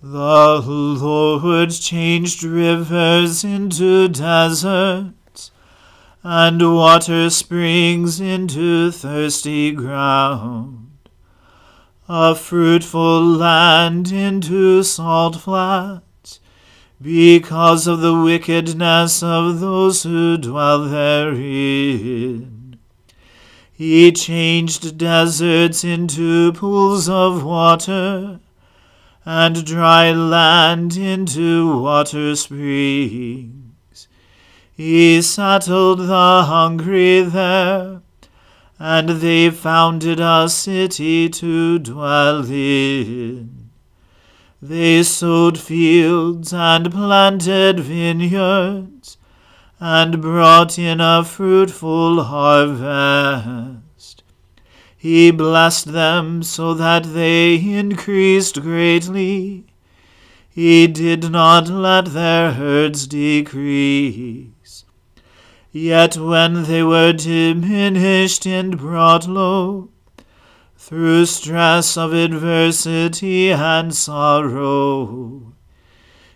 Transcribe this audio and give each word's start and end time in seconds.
The 0.00 0.62
Lord 0.64 1.70
changed 1.72 2.44
rivers 2.44 3.42
into 3.42 4.06
deserts, 4.06 5.50
and 6.22 6.72
water 6.72 7.28
springs 7.30 8.20
into 8.20 8.92
thirsty 8.92 9.72
ground, 9.72 10.90
a 12.08 12.36
fruitful 12.36 13.24
land 13.24 14.12
into 14.12 14.84
salt 14.84 15.34
flats, 15.34 16.38
because 17.02 17.88
of 17.88 17.98
the 17.98 18.14
wickedness 18.14 19.20
of 19.20 19.58
those 19.58 20.04
who 20.04 20.38
dwell 20.38 20.84
therein. 20.84 22.78
He 23.72 24.12
changed 24.12 24.96
deserts 24.96 25.82
into 25.82 26.52
pools 26.52 27.08
of 27.08 27.42
water 27.42 28.38
and 29.24 29.64
dry 29.64 30.12
land 30.12 30.96
into 30.96 31.80
water 31.80 32.34
springs. 32.36 34.08
He 34.72 35.20
settled 35.22 35.98
the 35.98 36.44
hungry 36.46 37.22
there, 37.22 38.02
and 38.78 39.08
they 39.08 39.50
founded 39.50 40.20
a 40.20 40.48
city 40.48 41.28
to 41.28 41.78
dwell 41.80 42.44
in. 42.48 43.70
They 44.62 45.02
sowed 45.02 45.58
fields 45.58 46.52
and 46.52 46.90
planted 46.90 47.80
vineyards, 47.80 49.16
and 49.80 50.20
brought 50.22 50.78
in 50.78 51.00
a 51.00 51.24
fruitful 51.24 52.24
harvest. 52.24 53.87
He 55.00 55.30
blessed 55.30 55.92
them 55.92 56.42
so 56.42 56.74
that 56.74 57.14
they 57.14 57.54
increased 57.54 58.60
greatly. 58.60 59.64
He 60.50 60.88
did 60.88 61.30
not 61.30 61.68
let 61.68 62.06
their 62.06 62.50
herds 62.54 63.06
decrease. 63.06 64.84
Yet 65.70 66.16
when 66.16 66.64
they 66.64 66.82
were 66.82 67.12
diminished 67.12 68.44
and 68.44 68.76
brought 68.76 69.28
low, 69.28 69.90
through 70.76 71.26
stress 71.26 71.96
of 71.96 72.12
adversity 72.12 73.52
and 73.52 73.94
sorrow, 73.94 75.52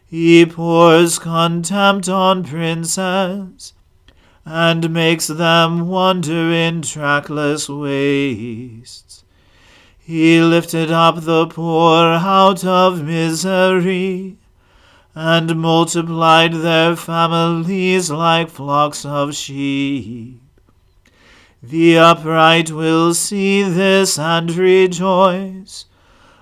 he 0.06 0.46
pours 0.46 1.18
contempt 1.18 2.08
on 2.08 2.44
princes 2.44 3.72
and 4.44 4.90
makes 4.90 5.28
them 5.28 5.88
wander 5.88 6.50
in 6.50 6.82
trackless 6.82 7.68
wastes. 7.68 9.24
He 9.98 10.40
lifted 10.40 10.90
up 10.90 11.22
the 11.22 11.46
poor 11.46 12.06
out 12.14 12.64
of 12.64 13.04
misery, 13.04 14.36
and 15.14 15.56
multiplied 15.56 16.54
their 16.54 16.96
families 16.96 18.10
like 18.10 18.48
flocks 18.48 19.04
of 19.04 19.34
sheep. 19.34 20.40
The 21.62 21.98
upright 21.98 22.72
will 22.72 23.14
see 23.14 23.62
this 23.62 24.18
and 24.18 24.50
rejoice, 24.50 25.84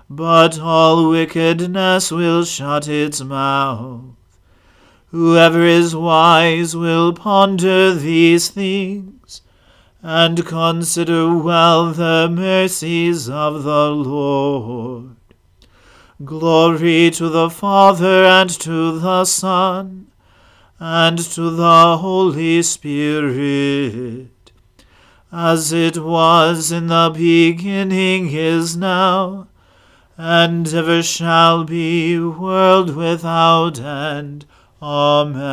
but 0.09 0.59
all 0.59 1.09
wickedness 1.09 2.11
will 2.11 2.43
shut 2.43 2.87
its 2.87 3.21
mouth. 3.21 4.15
Whoever 5.11 5.65
is 5.65 5.93
wise 5.93 6.73
will 6.73 7.11
ponder 7.11 7.93
these 7.93 8.49
things 8.49 9.41
and 10.01 10.45
consider 10.45 11.35
well 11.35 11.91
the 11.91 12.29
mercies 12.31 13.29
of 13.29 13.63
the 13.63 13.89
Lord. 13.89 15.17
Glory 16.23 17.11
to 17.11 17.27
the 17.27 17.49
Father 17.49 18.23
and 18.23 18.49
to 18.61 18.99
the 18.99 19.25
Son 19.25 20.07
and 20.79 21.19
to 21.19 21.49
the 21.49 21.97
Holy 21.97 22.61
Spirit, 22.61 24.29
as 25.29 25.73
it 25.73 25.97
was 25.97 26.71
in 26.71 26.87
the 26.87 27.11
beginning 27.13 28.31
is 28.31 28.77
now, 28.77 29.49
and 30.15 30.73
ever 30.73 31.03
shall 31.03 31.65
be, 31.65 32.17
world 32.17 32.95
without 32.95 33.77
end. 33.77 34.45
Amen. 34.81 35.43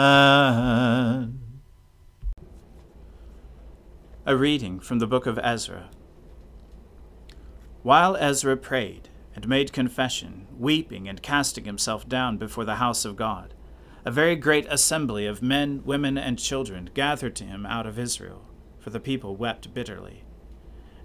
A 4.24 4.34
reading 4.34 4.80
from 4.80 5.00
the 5.00 5.06
book 5.06 5.26
of 5.26 5.38
Ezra. 5.42 5.90
While 7.82 8.16
Ezra 8.16 8.56
prayed 8.56 9.10
and 9.36 9.46
made 9.46 9.74
confession, 9.74 10.46
weeping 10.56 11.06
and 11.06 11.20
casting 11.20 11.66
himself 11.66 12.08
down 12.08 12.38
before 12.38 12.64
the 12.64 12.76
house 12.76 13.04
of 13.04 13.16
God, 13.16 13.52
a 14.06 14.10
very 14.10 14.34
great 14.34 14.66
assembly 14.70 15.26
of 15.26 15.42
men, 15.42 15.82
women, 15.84 16.16
and 16.16 16.38
children 16.38 16.88
gathered 16.94 17.36
to 17.36 17.44
him 17.44 17.66
out 17.66 17.86
of 17.86 17.98
Israel, 17.98 18.46
for 18.78 18.88
the 18.88 18.98
people 18.98 19.36
wept 19.36 19.74
bitterly. 19.74 20.24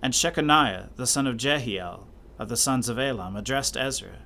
And 0.02 0.14
Shechaniah, 0.14 0.96
the 0.96 1.08
son 1.08 1.28
of 1.28 1.36
Jehiel, 1.36 2.08
of 2.40 2.48
the 2.48 2.56
sons 2.56 2.88
of 2.88 2.98
Elam, 2.98 3.36
addressed 3.36 3.76
Ezra 3.76 4.20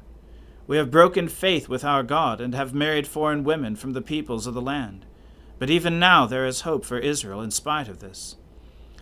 we 0.68 0.76
have 0.76 0.92
broken 0.92 1.30
faith 1.30 1.70
with 1.70 1.86
our 1.86 2.04
God 2.04 2.42
and 2.42 2.54
have 2.54 2.74
married 2.74 3.08
foreign 3.08 3.46
women 3.46 3.78
from 3.78 3.94
the 3.94 4.02
peoples 4.02 4.46
of 4.46 4.54
the 4.54 4.62
land. 4.62 5.06
But 5.60 5.70
even 5.70 5.98
now 5.98 6.26
there 6.26 6.46
is 6.46 6.62
hope 6.62 6.84
for 6.84 7.00
Israel 7.00 7.42
in 7.42 7.52
spite 7.52 7.88
of 7.88 8.00
this. 8.00 8.36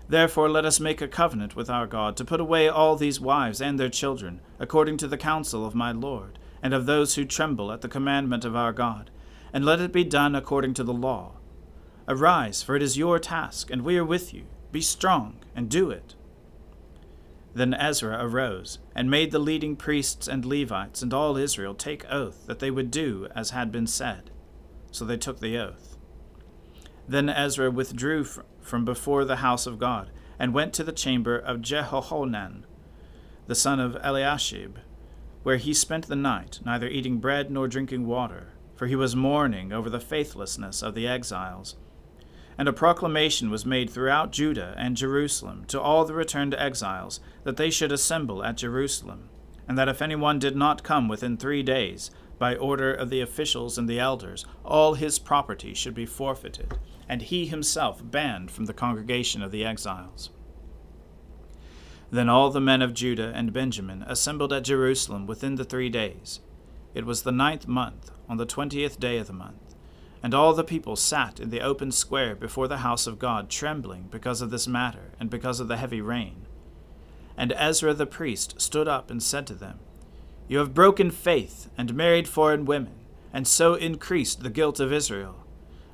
Therefore 0.07 0.47
let 0.47 0.63
us 0.63 0.79
make 0.79 1.01
a 1.01 1.07
covenant 1.07 1.55
with 1.55 1.69
our 1.69 1.87
God 1.87 2.15
to 2.17 2.25
put 2.25 2.39
away 2.39 2.69
all 2.69 2.95
these 2.95 3.19
wives 3.19 3.59
and 3.59 3.79
their 3.79 3.89
children, 3.89 4.39
according 4.59 4.97
to 4.97 5.07
the 5.07 5.17
counsel 5.17 5.65
of 5.65 5.73
my 5.73 5.91
Lord, 5.91 6.37
and 6.61 6.73
of 6.73 6.85
those 6.85 7.15
who 7.15 7.25
tremble 7.25 7.71
at 7.71 7.81
the 7.81 7.87
commandment 7.89 8.45
of 8.45 8.55
our 8.55 8.71
God, 8.71 9.09
and 9.51 9.65
let 9.65 9.81
it 9.81 9.91
be 9.91 10.03
done 10.03 10.35
according 10.35 10.75
to 10.75 10.83
the 10.83 10.93
law. 10.93 11.33
Arise, 12.07 12.61
for 12.61 12.75
it 12.75 12.83
is 12.83 12.99
your 12.99 13.17
task, 13.17 13.71
and 13.71 13.81
we 13.81 13.97
are 13.97 14.05
with 14.05 14.31
you. 14.31 14.43
Be 14.71 14.81
strong, 14.81 15.37
and 15.55 15.67
do 15.67 15.89
it. 15.89 16.13
Then 17.55 17.73
Ezra 17.73 18.17
arose, 18.19 18.79
and 18.93 19.09
made 19.09 19.31
the 19.31 19.39
leading 19.39 19.77
priests 19.77 20.27
and 20.27 20.43
Levites 20.43 21.01
and 21.01 21.13
all 21.13 21.37
Israel 21.37 21.73
take 21.73 22.05
oath 22.11 22.45
that 22.47 22.59
they 22.59 22.69
would 22.69 22.91
do 22.91 23.29
as 23.33 23.51
had 23.51 23.71
been 23.71 23.87
said. 23.87 24.29
So 24.91 25.05
they 25.05 25.15
took 25.15 25.39
the 25.39 25.57
oath. 25.57 25.97
Then 27.07 27.29
Ezra 27.29 27.71
withdrew 27.71 28.25
from 28.61 28.83
before 28.83 29.23
the 29.23 29.37
house 29.37 29.65
of 29.65 29.79
God, 29.79 30.11
and 30.37 30.53
went 30.53 30.73
to 30.73 30.83
the 30.83 30.91
chamber 30.91 31.37
of 31.37 31.61
Jehohanan, 31.61 32.65
the 33.47 33.55
son 33.55 33.79
of 33.79 33.95
Eliashib, 34.03 34.79
where 35.43 35.55
he 35.55 35.73
spent 35.73 36.07
the 36.07 36.15
night, 36.15 36.59
neither 36.65 36.89
eating 36.89 37.19
bread 37.19 37.49
nor 37.49 37.69
drinking 37.69 38.05
water, 38.05 38.49
for 38.75 38.87
he 38.87 38.97
was 38.97 39.15
mourning 39.15 39.71
over 39.71 39.89
the 39.89 40.01
faithlessness 40.01 40.83
of 40.83 40.93
the 40.93 41.07
exiles 41.07 41.77
and 42.57 42.67
a 42.67 42.73
proclamation 42.73 43.49
was 43.49 43.65
made 43.65 43.89
throughout 43.89 44.31
Judah 44.31 44.73
and 44.77 44.95
Jerusalem 44.95 45.65
to 45.67 45.79
all 45.79 46.05
the 46.05 46.13
returned 46.13 46.53
exiles 46.53 47.19
that 47.43 47.57
they 47.57 47.69
should 47.69 47.91
assemble 47.91 48.43
at 48.43 48.57
Jerusalem, 48.57 49.29
and 49.67 49.77
that 49.77 49.89
if 49.89 50.01
anyone 50.01 50.39
did 50.39 50.55
not 50.55 50.83
come 50.83 51.07
within 51.07 51.37
three 51.37 51.63
days, 51.63 52.11
by 52.37 52.55
order 52.55 52.93
of 52.93 53.09
the 53.09 53.21
officials 53.21 53.77
and 53.77 53.87
the 53.87 53.99
elders, 53.99 54.45
all 54.63 54.93
his 54.93 55.19
property 55.19 55.73
should 55.73 55.95
be 55.95 56.05
forfeited, 56.05 56.77
and 57.07 57.21
he 57.21 57.45
himself 57.45 58.01
banned 58.03 58.51
from 58.51 58.65
the 58.65 58.73
congregation 58.73 59.41
of 59.41 59.51
the 59.51 59.65
exiles. 59.65 60.29
Then 62.11 62.29
all 62.29 62.51
the 62.51 62.61
men 62.61 62.81
of 62.81 62.93
Judah 62.93 63.31
and 63.33 63.51
Benjamin 63.51 64.03
assembled 64.03 64.53
at 64.53 64.63
Jerusalem 64.63 65.25
within 65.25 65.55
the 65.55 65.65
three 65.65 65.89
days. 65.89 66.39
It 66.93 67.05
was 67.05 67.23
the 67.23 67.31
ninth 67.31 67.67
month, 67.67 68.11
on 68.29 68.37
the 68.37 68.45
twentieth 68.45 68.99
day 68.99 69.17
of 69.17 69.27
the 69.27 69.33
month. 69.33 69.64
And 70.25 70.33
all 70.33 70.53
the 70.53 70.63
people 70.63 70.95
sat 70.95 71.39
in 71.39 71.51
the 71.51 71.61
open 71.61 71.91
square 71.91 72.33
before 72.33 72.67
the 72.67 72.77
house 72.77 73.05
of 73.05 73.19
God, 73.19 73.47
trembling 73.47 74.07
because 74.09 74.41
of 74.41 74.49
this 74.49 74.67
matter, 74.67 75.11
and 75.19 75.29
because 75.29 75.59
of 75.59 75.67
the 75.67 75.77
heavy 75.77 76.01
rain. 76.01 76.47
And 77.37 77.53
Ezra 77.55 77.93
the 77.93 78.07
priest 78.07 78.59
stood 78.59 78.87
up 78.87 79.11
and 79.11 79.21
said 79.21 79.45
to 79.45 79.53
them, 79.53 79.77
You 80.47 80.57
have 80.57 80.73
broken 80.73 81.11
faith, 81.11 81.69
and 81.77 81.93
married 81.93 82.27
foreign 82.27 82.65
women, 82.65 82.95
and 83.31 83.47
so 83.47 83.75
increased 83.75 84.41
the 84.41 84.49
guilt 84.49 84.79
of 84.79 84.91
Israel. 84.91 85.45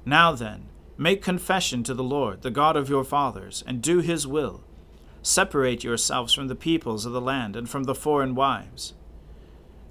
Now 0.06 0.32
then, 0.32 0.70
make 0.98 1.22
confession 1.22 1.84
to 1.84 1.94
the 1.94 2.02
Lord, 2.02 2.42
the 2.42 2.52
God 2.52 2.78
of 2.78 2.88
your 2.88 3.04
fathers, 3.04 3.66
and 3.68 3.82
do 3.82 4.00
his 4.00 4.26
will. 4.26 4.64
Separate 5.22 5.84
yourselves 5.84 6.32
from 6.32 6.48
the 6.48 6.56
peoples 6.56 7.06
of 7.06 7.12
the 7.12 7.20
land, 7.20 7.58
and 7.58 7.70
from 7.70 7.84
the 7.84 7.94
foreign 7.94 8.34
wives. 8.34 8.94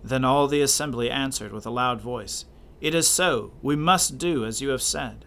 Then 0.03 0.25
all 0.25 0.49
the 0.49 0.63
assembly 0.63 1.11
answered 1.11 1.53
with 1.53 1.67
a 1.67 1.71
loud 1.71 2.01
voice, 2.01 2.47
it 2.81 2.95
is 2.95 3.09
so, 3.09 3.53
we 3.63 3.77
must 3.77 4.19
do 4.19 4.45
as 4.45 4.61
you 4.61 4.71
have 4.71 4.83
said. 4.83 5.27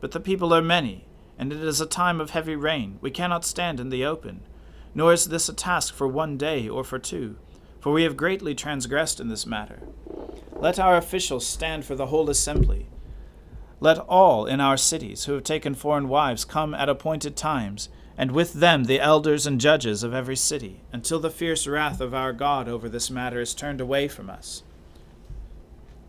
But 0.00 0.12
the 0.12 0.20
people 0.20 0.52
are 0.52 0.62
many, 0.62 1.06
and 1.38 1.52
it 1.52 1.62
is 1.62 1.80
a 1.80 1.86
time 1.86 2.20
of 2.20 2.30
heavy 2.30 2.56
rain. 2.56 2.98
We 3.00 3.10
cannot 3.10 3.44
stand 3.44 3.80
in 3.80 3.88
the 3.88 4.04
open. 4.04 4.42
Nor 4.94 5.12
is 5.12 5.26
this 5.26 5.48
a 5.48 5.54
task 5.54 5.94
for 5.94 6.06
one 6.06 6.36
day 6.36 6.68
or 6.68 6.84
for 6.84 6.98
two, 6.98 7.36
for 7.80 7.92
we 7.92 8.02
have 8.02 8.16
greatly 8.16 8.54
transgressed 8.54 9.20
in 9.20 9.28
this 9.28 9.46
matter. 9.46 9.80
Let 10.58 10.78
our 10.78 10.96
officials 10.96 11.46
stand 11.46 11.84
for 11.84 11.94
the 11.94 12.06
whole 12.06 12.30
assembly. 12.30 12.86
Let 13.78 13.98
all 13.98 14.46
in 14.46 14.60
our 14.60 14.78
cities 14.78 15.24
who 15.26 15.34
have 15.34 15.44
taken 15.44 15.74
foreign 15.74 16.08
wives 16.08 16.46
come 16.46 16.74
at 16.74 16.88
appointed 16.88 17.36
times, 17.36 17.90
and 18.16 18.32
with 18.32 18.54
them 18.54 18.84
the 18.84 19.00
elders 19.00 19.46
and 19.46 19.60
judges 19.60 20.02
of 20.02 20.14
every 20.14 20.36
city, 20.36 20.80
until 20.92 21.20
the 21.20 21.30
fierce 21.30 21.66
wrath 21.66 22.00
of 22.00 22.14
our 22.14 22.32
God 22.32 22.68
over 22.68 22.88
this 22.88 23.10
matter 23.10 23.40
is 23.40 23.54
turned 23.54 23.80
away 23.82 24.08
from 24.08 24.30
us. 24.30 24.62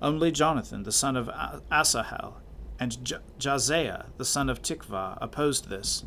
Only 0.02 0.32
Jonathan, 0.32 0.84
the 0.84 0.92
son 0.92 1.16
of 1.16 1.30
Asahel, 1.72 2.38
and 2.80 2.98
Jaazaniah, 3.40 4.06
the 4.18 4.26
son 4.26 4.50
of 4.50 4.62
Tikvah, 4.62 5.18
opposed 5.20 5.70
this, 5.70 6.06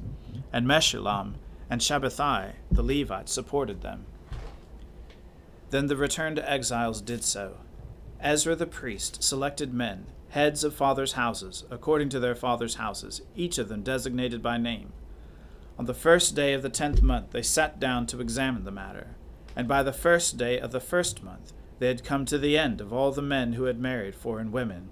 and 0.53 0.67
Meshullam 0.67 1.35
and 1.69 1.81
Shabbethai, 1.81 2.53
the 2.71 2.83
Levite, 2.83 3.29
supported 3.29 3.83
them. 3.83 4.07
Then 5.71 5.87
the 5.87 5.97
returned 5.97 6.39
exiles 6.39 7.01
did 7.01 7.25
so. 7.25 7.59
Ezra 8.21 8.55
the 8.55 8.67
priest 8.67 9.23
selected 9.23 9.75
men, 9.75 10.07
heads 10.31 10.63
of 10.63 10.75
fathers' 10.75 11.13
houses, 11.15 11.65
according 11.71 12.09
to 12.11 12.21
their 12.21 12.35
fathers' 12.35 12.77
houses, 12.77 13.23
each 13.35 13.59
of 13.59 13.69
them 13.69 13.83
designated 13.83 14.43
by 14.43 14.59
name. 14.59 14.93
On 15.79 15.87
the 15.87 15.95
first 15.95 16.37
day 16.37 16.53
of 16.53 16.63
the 16.63 16.69
tenth 16.69 17.03
month 17.03 17.31
they 17.31 17.43
sat 17.43 17.81
down 17.81 18.07
to 18.07 18.21
examine 18.21 18.65
the 18.65 18.71
matter, 18.71 19.17
and 19.57 19.67
by 19.67 19.83
the 19.83 19.93
first 19.93 20.37
day 20.37 20.61
of 20.61 20.71
the 20.71 20.81
first 20.81 21.23
month 21.23 21.53
they 21.81 21.89
had 21.89 22.05
come 22.05 22.27
to 22.27 22.39
the 22.39 22.57
end 22.57 22.81
of 22.81 22.93
all 22.93 23.11
the 23.11 23.23
men 23.23 23.55
who 23.55 23.65
had 23.65 23.81
married 23.81 24.15
foreign 24.15 24.53
women. 24.53 24.91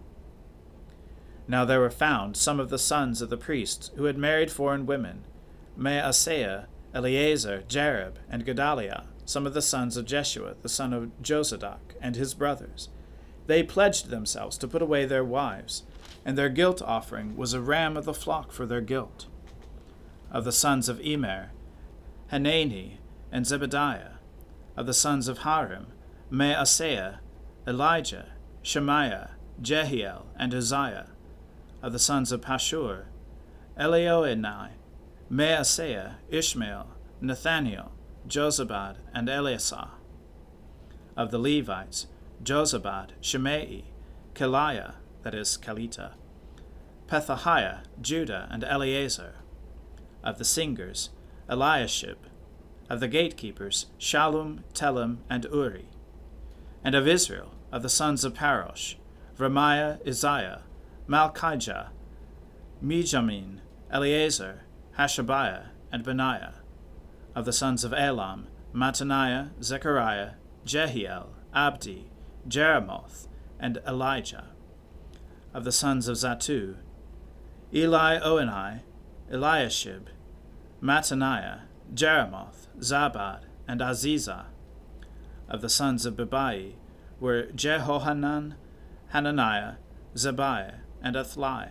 Now 1.46 1.64
there 1.64 1.80
were 1.80 1.90
found 1.90 2.36
some 2.36 2.58
of 2.58 2.70
the 2.70 2.78
sons 2.78 3.20
of 3.20 3.28
the 3.28 3.36
priests 3.36 3.90
who 3.96 4.04
had 4.04 4.18
married 4.18 4.50
foreign 4.50 4.86
women 4.86 5.24
Maaseiah, 5.78 6.66
Eleazar, 6.92 7.62
Jarib, 7.68 8.16
and 8.28 8.44
Gedaliah, 8.44 9.04
some 9.26 9.46
of 9.46 9.52
the 9.54 9.62
sons 9.62 9.96
of 9.96 10.06
Jeshua, 10.06 10.56
the 10.62 10.68
son 10.68 10.92
of 10.92 11.10
Jozadak, 11.22 11.94
and 12.00 12.16
his 12.16 12.34
brothers. 12.34 12.88
They 13.46 13.62
pledged 13.62 14.08
themselves 14.08 14.58
to 14.58 14.66
put 14.66 14.82
away 14.82 15.04
their 15.04 15.22
wives, 15.22 15.84
and 16.24 16.36
their 16.36 16.48
guilt 16.48 16.82
offering 16.82 17.36
was 17.36 17.52
a 17.52 17.60
ram 17.60 17.96
of 17.96 18.06
the 18.06 18.14
flock 18.14 18.50
for 18.50 18.66
their 18.66 18.80
guilt. 18.80 19.26
Of 20.30 20.44
the 20.44 20.52
sons 20.52 20.88
of 20.88 21.00
Immer, 21.00 21.50
Hanani, 22.30 22.98
and 23.30 23.44
Zebadiah. 23.44 24.14
Of 24.76 24.86
the 24.86 24.94
sons 24.94 25.28
of 25.28 25.38
Harim, 25.38 25.88
Maaseiah, 26.30 27.20
Elijah, 27.66 28.26
Shemaiah, 28.62 29.30
Jehiel, 29.62 30.26
and 30.36 30.52
Uzziah. 30.52 31.08
Of 31.80 31.92
the 31.92 31.98
sons 31.98 32.32
of 32.32 32.42
Pashur, 32.42 33.04
Elioenai, 33.80 34.72
Maaseiah, 35.32 36.16
Ishmael, 36.28 36.88
Nathaniel, 37.22 37.92
Jozabad, 38.28 38.96
and 39.14 39.28
Eleasah. 39.28 39.88
Of 41.16 41.30
the 41.30 41.38
Levites, 41.38 42.08
Jozabad, 42.42 43.12
Shimei, 43.22 43.84
Kelaiah, 44.34 44.96
that 45.22 45.34
is, 45.34 45.56
Kelita, 45.56 46.12
Pethahiah, 47.06 47.84
Judah, 48.02 48.48
and 48.50 48.64
Eleazar. 48.64 49.36
Of 50.22 50.36
the 50.36 50.44
singers, 50.44 51.08
Eliashib. 51.48 52.18
Of 52.90 53.00
the 53.00 53.08
gatekeepers, 53.08 53.86
Shallum, 53.98 54.64
Telem, 54.74 55.18
and 55.30 55.46
Uri 55.50 55.88
and 56.88 56.94
of 56.94 57.06
Israel, 57.06 57.52
of 57.70 57.82
the 57.82 57.88
sons 57.90 58.24
of 58.24 58.32
Parosh, 58.32 58.94
Ramiah, 59.36 60.02
Izziah, 60.06 60.62
Malchijah, 61.06 61.88
Mijamin, 62.82 63.58
Eleazar, 63.90 64.62
Hashabiah, 64.96 65.66
and 65.92 66.02
Benaiah. 66.02 66.54
Of 67.34 67.44
the 67.44 67.52
sons 67.52 67.84
of 67.84 67.92
Elam, 67.92 68.46
Mattaniah, 68.74 69.50
Zechariah, 69.62 70.30
Jehiel, 70.64 71.34
Abdi, 71.54 72.08
Jeremoth, 72.48 73.28
and 73.60 73.82
Elijah. 73.86 74.46
Of 75.52 75.64
the 75.64 75.72
sons 75.72 76.08
of 76.08 76.16
Zattu, 76.16 76.76
Elioenai, 77.70 78.80
Eliashib, 79.30 80.06
Mattaniah, 80.82 81.64
Jeremoth, 81.92 82.68
Zabad, 82.78 83.40
and 83.66 83.82
Aziza. 83.82 84.46
Of 85.48 85.62
the 85.62 85.68
sons 85.68 86.04
of 86.04 86.14
Bebai 86.14 86.74
were 87.20 87.44
Jehohanan, 87.54 88.54
Hananiah, 89.08 89.74
Zabbai, 90.14 90.80
and 91.02 91.16
Athlai. 91.16 91.70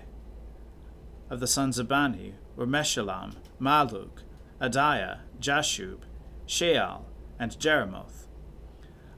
Of 1.29 1.39
the 1.39 1.47
sons 1.47 1.77
of 1.77 1.87
Bani 1.87 2.33
were 2.55 2.65
Meshullam, 2.65 3.35
Malluch, 3.61 4.23
Adaiah, 4.59 5.19
Jashub, 5.39 5.99
Sheal, 6.47 7.03
and 7.37 7.51
Jeremoth. 7.59 8.25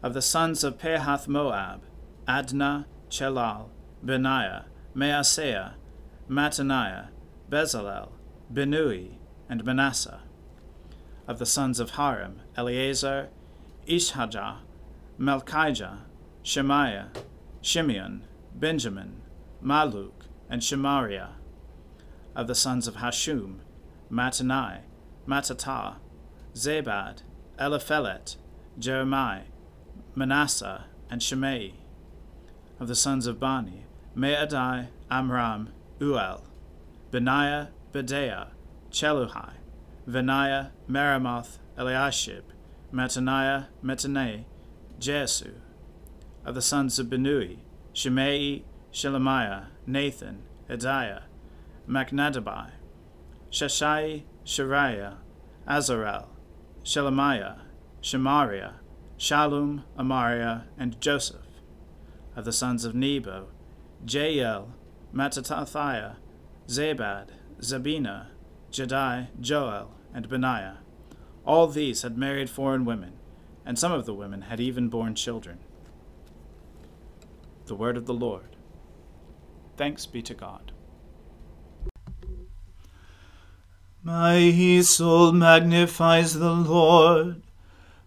Of 0.03 0.13
the 0.13 0.21
sons 0.21 0.63
of 0.63 0.77
Pahath 0.77 1.27
Moab, 1.27 1.83
Adna, 2.27 2.87
Chelal, 3.09 3.69
Benaiah, 4.03 4.65
Maaseiah, 4.95 5.73
Mattaniah, 6.29 7.07
Bezalel, 7.49 8.09
Binnui, 8.53 9.17
and 9.47 9.63
Manasseh. 9.63 10.21
Of 11.27 11.39
the 11.39 11.45
sons 11.45 11.79
of 11.79 11.91
Harim, 11.91 12.41
Eleazar, 12.57 13.29
Ishahar, 13.89 14.57
Malchijah, 15.19 16.01
Shemaiah, 16.43 17.07
Shimeon, 17.63 18.21
Benjamin, 18.53 19.23
Malluch, 19.63 20.27
and 20.47 20.61
Shemariah. 20.61 21.29
Of 22.35 22.45
the 22.45 22.53
sons 22.53 22.87
of 22.87 22.97
Hashum, 22.97 23.61
Mattenai, 24.11 24.81
Mattattah, 25.27 25.95
Zabad, 26.53 27.23
Eliphelet, 27.57 28.35
Jeremiah, 28.77 29.45
Manasseh, 30.13 30.85
and 31.09 31.23
Shimei. 31.23 31.73
Of 32.79 32.87
the 32.87 32.95
sons 32.95 33.25
of 33.25 33.39
Bani, 33.39 33.85
Maadai, 34.15 34.89
Amram, 35.09 35.69
Uel, 35.99 36.43
Benaiah, 37.11 37.69
Bedeiah, 37.91 38.49
Cheluhi, 38.91 39.53
Vaniah, 40.07 40.69
Meremoth, 40.87 41.57
Eliashib, 41.75 42.43
Mattaniah, 42.93 43.67
Mattenai, 43.83 44.45
Jaasu. 44.99 45.53
Of 46.45 46.55
the 46.55 46.61
sons 46.61 46.97
of 46.97 47.07
Binnui, 47.07 47.59
Shimei, 47.93 48.63
Shelemiah, 48.91 49.67
Nathan, 49.85 50.41
Adaiah, 50.69 51.23
Machnadebai, 51.87 52.71
Shashai, 53.51 54.23
Sharai, 54.43 55.15
Azarel, 55.67 56.27
Shelemiah, 56.83 57.59
Shemariah, 58.01 58.73
Shallum, 59.19 59.83
Amariah, 59.97 60.63
and 60.77 60.99
Joseph. 60.99 61.45
Of 62.35 62.45
the 62.45 62.53
sons 62.53 62.85
of 62.85 62.95
Nebo, 62.95 63.49
Jeiel, 64.05 64.69
Mattithiah, 65.13 66.15
Zabad, 66.67 67.29
Zebina, 67.61 68.27
Jaddai, 68.71 69.27
Joel, 69.39 69.91
and 70.13 70.29
Benaiah. 70.29 70.77
All 71.49 71.65
these 71.65 72.03
had 72.03 72.15
married 72.15 72.47
foreign 72.47 72.85
women, 72.85 73.13
and 73.65 73.79
some 73.79 73.91
of 73.91 74.05
the 74.05 74.13
women 74.13 74.41
had 74.43 74.59
even 74.59 74.87
borne 74.87 75.15
children. 75.15 75.57
The 77.65 77.73
word 77.73 77.97
of 77.97 78.05
the 78.05 78.13
Lord. 78.13 78.55
Thanks 79.75 80.05
be 80.05 80.21
to 80.21 80.35
God. 80.35 80.71
My 84.03 84.51
soul 84.81 85.31
magnifies 85.31 86.35
the 86.35 86.53
Lord. 86.53 87.41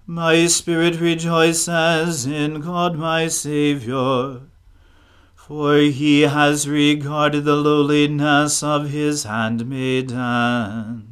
My 0.06 0.46
spirit 0.46 1.00
rejoices 1.00 2.24
in 2.24 2.60
God 2.60 2.96
my 2.96 3.26
Saviour. 3.26 4.42
For 5.34 5.78
he 5.78 6.20
has 6.20 6.68
regarded 6.68 7.40
the 7.40 7.56
lowliness 7.56 8.62
of 8.62 8.90
his 8.90 9.24
handmaiden. 9.24 11.11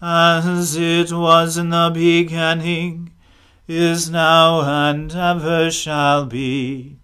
as 0.00 0.76
it 0.76 1.12
was 1.12 1.56
in 1.56 1.70
the 1.70 1.90
beginning, 1.92 3.12
is 3.66 4.10
now, 4.10 4.60
and 4.62 5.14
ever 5.14 5.70
shall 5.70 6.26
be, 6.26 6.98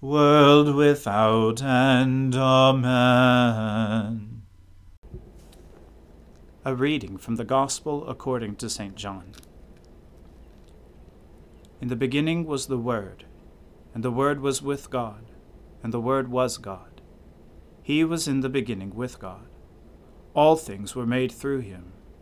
world 0.00 0.74
without 0.74 1.62
end. 1.62 2.34
Amen. 2.34 3.62
A 6.64 6.74
reading 6.74 7.18
from 7.18 7.36
the 7.36 7.44
Gospel 7.44 8.08
according 8.08 8.56
to 8.56 8.70
St. 8.70 8.94
John. 8.96 9.32
In 11.80 11.88
the 11.88 11.96
beginning 11.96 12.46
was 12.46 12.66
the 12.66 12.78
Word, 12.78 13.24
and 13.94 14.02
the 14.04 14.10
Word 14.10 14.40
was 14.40 14.62
with 14.62 14.88
God, 14.88 15.32
and 15.82 15.92
the 15.92 16.00
Word 16.00 16.28
was 16.28 16.56
God. 16.56 17.00
He 17.82 18.04
was 18.04 18.28
in 18.28 18.40
the 18.40 18.48
beginning 18.48 18.94
with 18.94 19.18
God. 19.18 19.48
All 20.34 20.56
things 20.56 20.94
were 20.94 21.04
made 21.06 21.32
through 21.32 21.60
him, 21.60 21.92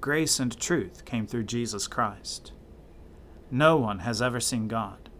grace 0.00 0.40
and 0.40 0.58
truth 0.58 1.04
came 1.04 1.26
through 1.26 1.44
Jesus 1.44 1.86
Christ. 1.86 2.52
No 3.50 3.76
one 3.76 4.00
has 4.00 4.22
ever 4.22 4.40
seen 4.40 4.68
God. 4.68 5.10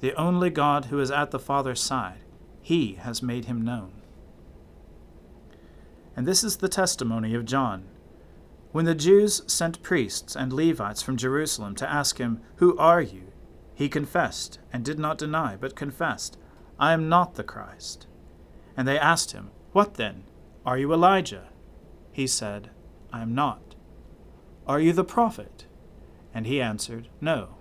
The 0.00 0.14
only 0.14 0.50
God 0.50 0.86
who 0.86 1.00
is 1.00 1.10
at 1.10 1.30
the 1.30 1.38
Father's 1.38 1.80
side, 1.80 2.24
he 2.60 2.94
has 2.94 3.22
made 3.22 3.46
him 3.46 3.62
known. 3.62 4.02
And 6.16 6.26
this 6.26 6.42
is 6.42 6.56
the 6.56 6.68
testimony 6.68 7.34
of 7.34 7.44
John. 7.44 7.84
When 8.72 8.84
the 8.84 8.94
Jews 8.94 9.42
sent 9.46 9.82
priests 9.82 10.36
and 10.36 10.52
Levites 10.52 11.00
from 11.00 11.16
Jerusalem 11.16 11.74
to 11.76 11.90
ask 11.90 12.18
him, 12.18 12.40
Who 12.56 12.76
are 12.76 13.00
you? 13.00 13.32
He 13.74 13.88
confessed, 13.88 14.58
and 14.72 14.84
did 14.84 14.98
not 14.98 15.18
deny, 15.18 15.56
but 15.56 15.76
confessed, 15.76 16.36
I 16.78 16.92
am 16.92 17.08
not 17.08 17.34
the 17.34 17.44
Christ. 17.44 18.06
And 18.76 18.86
they 18.86 18.98
asked 18.98 19.32
him, 19.32 19.50
What 19.72 19.94
then? 19.94 20.24
Are 20.66 20.76
you 20.76 20.92
Elijah? 20.92 21.48
He 22.12 22.26
said, 22.26 22.70
I 23.12 23.22
am 23.22 23.34
not. 23.34 23.67
Are 24.68 24.80
you 24.80 24.92
the 24.92 25.04
prophet? 25.04 25.64
And 26.34 26.46
he 26.46 26.60
answered, 26.60 27.08
No. 27.20 27.56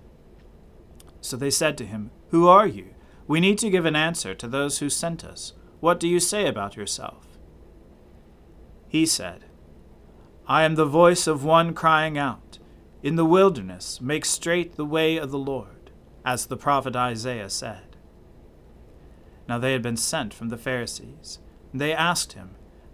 So 1.22 1.38
they 1.38 1.50
said 1.50 1.78
to 1.78 1.86
him, 1.86 2.12
Who 2.30 2.48
are 2.48 2.68
you? 2.68 2.94
We 3.28 3.40
need 3.40 3.58
to 3.60 3.70
give 3.70 3.86
an 3.86 3.96
answer 3.96 4.36
to 4.36 4.48
those 4.48 4.80
who 4.80 4.90
sent 4.90 5.24
us. 5.24 5.54
What 5.80 6.00
do 6.00 6.08
you 6.08 6.20
say 6.20 6.48
about 6.48 6.76
yourself? 6.76 7.38
He 8.88 9.06
said, 9.06 9.46
I 10.48 10.64
am 10.64 10.76
the 10.76 10.86
voice 10.86 11.28
of 11.28 11.44
one 11.44 11.74
crying 11.74 12.18
out, 12.18 12.60
In 13.02 13.16
the 13.16 13.26
wilderness, 13.26 14.00
make 14.02 14.26
straight 14.26 14.76
the 14.76 14.86
way 14.86 15.18
of 15.18 15.32
the 15.32 15.40
Lord 15.40 15.92
as 16.26 16.46
the 16.46 16.58
prophet 16.58 16.96
Isaiah 16.96 17.50
said. 17.50 17.96
Now 19.48 19.58
they 19.58 19.72
had 19.72 19.82
been 19.82 19.98
sent 19.98 20.34
from 20.34 20.50
the 20.50 20.58
Pharisees. 20.58 21.40
And 21.72 21.80
they 21.80 21.94
asked 21.94 22.34
him, 22.34 22.56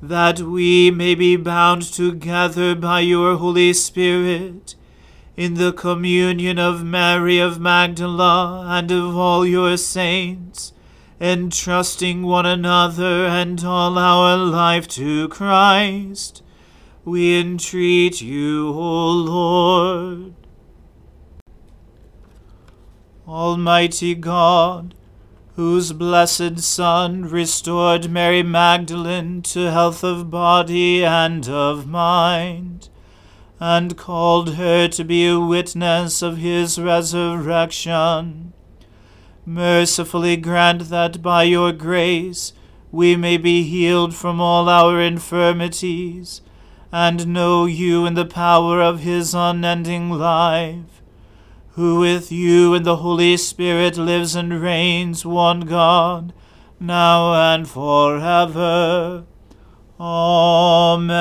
that 0.00 0.40
we 0.40 0.90
may 0.90 1.14
be 1.14 1.36
bound 1.36 1.82
together 1.82 2.74
by 2.74 3.00
your 3.00 3.36
Holy 3.36 3.72
Spirit 3.72 4.74
in 5.36 5.54
the 5.54 5.72
communion 5.72 6.58
of 6.58 6.84
Mary 6.84 7.38
of 7.38 7.60
Magdala 7.60 8.66
and 8.68 8.90
of 8.90 9.16
all 9.16 9.46
your 9.46 9.76
saints, 9.76 10.72
entrusting 11.20 12.22
one 12.22 12.46
another 12.46 13.26
and 13.26 13.64
all 13.64 13.98
our 13.98 14.36
life 14.36 14.88
to 14.88 15.28
Christ, 15.28 16.42
we 17.04 17.38
entreat 17.38 18.20
you, 18.20 18.68
O 18.68 19.10
Lord. 19.10 20.34
Almighty 23.26 24.14
God, 24.14 24.94
whose 25.58 25.92
blessed 25.92 26.60
Son 26.60 27.22
restored 27.22 28.08
Mary 28.08 28.44
Magdalene 28.44 29.42
to 29.42 29.72
health 29.72 30.04
of 30.04 30.30
body 30.30 31.04
and 31.04 31.48
of 31.48 31.84
mind, 31.84 32.88
and 33.58 33.96
called 33.96 34.54
her 34.54 34.86
to 34.86 35.02
be 35.02 35.26
a 35.26 35.40
witness 35.40 36.22
of 36.22 36.36
his 36.36 36.78
resurrection. 36.78 38.52
Mercifully 39.44 40.36
grant 40.36 40.90
that 40.90 41.22
by 41.22 41.42
your 41.42 41.72
grace 41.72 42.52
we 42.92 43.16
may 43.16 43.36
be 43.36 43.64
healed 43.64 44.14
from 44.14 44.40
all 44.40 44.68
our 44.68 45.00
infirmities, 45.00 46.40
and 46.92 47.26
know 47.26 47.66
you 47.66 48.06
in 48.06 48.14
the 48.14 48.24
power 48.24 48.80
of 48.80 49.00
his 49.00 49.34
unending 49.34 50.08
life, 50.08 50.97
who 51.78 52.00
with 52.00 52.32
you 52.32 52.74
and 52.74 52.84
the 52.84 52.96
Holy 52.96 53.36
Spirit 53.36 53.96
lives 53.96 54.34
and 54.34 54.60
reigns, 54.60 55.24
one 55.24 55.60
God, 55.60 56.32
now 56.80 57.32
and 57.54 57.68
forever. 57.68 59.24
Amen. 60.00 61.12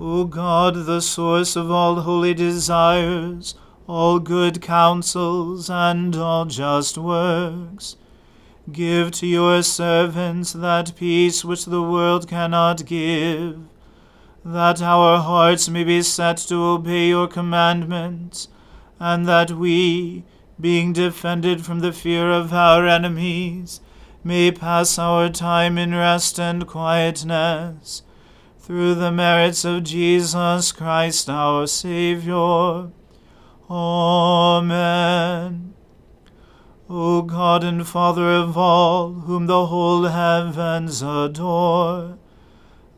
O 0.00 0.24
God, 0.24 0.74
the 0.84 0.98
source 1.00 1.54
of 1.54 1.70
all 1.70 2.00
holy 2.00 2.34
desires, 2.34 3.54
all 3.86 4.18
good 4.18 4.60
counsels, 4.60 5.70
and 5.70 6.16
all 6.16 6.46
just 6.46 6.98
works, 6.98 7.94
give 8.72 9.12
to 9.12 9.28
your 9.28 9.62
servants 9.62 10.54
that 10.54 10.96
peace 10.96 11.44
which 11.44 11.66
the 11.66 11.82
world 11.82 12.26
cannot 12.26 12.84
give, 12.84 13.60
that 14.44 14.82
our 14.82 15.20
hearts 15.20 15.68
may 15.68 15.84
be 15.84 16.02
set 16.02 16.38
to 16.38 16.56
obey 16.56 17.08
your 17.08 17.28
commandments, 17.28 18.48
and 18.98 19.26
that 19.26 19.52
we, 19.52 20.24
being 20.60 20.92
defended 20.92 21.64
from 21.64 21.80
the 21.80 21.92
fear 21.92 22.30
of 22.30 22.52
our 22.52 22.86
enemies, 22.86 23.80
may 24.24 24.52
pass 24.52 24.98
our 24.98 25.28
time 25.28 25.78
in 25.78 25.94
rest 25.94 26.38
and 26.38 26.66
quietness 26.66 28.02
through 28.58 28.94
the 28.94 29.10
merits 29.10 29.64
of 29.64 29.82
Jesus 29.82 30.70
Christ 30.70 31.28
our 31.28 31.66
Saviour. 31.66 32.92
Amen. 33.68 35.74
O 36.88 37.22
God 37.22 37.64
and 37.64 37.86
Father 37.86 38.28
of 38.28 38.56
all, 38.56 39.12
whom 39.12 39.46
the 39.46 39.66
whole 39.66 40.04
heavens 40.04 41.02
adore, 41.02 42.18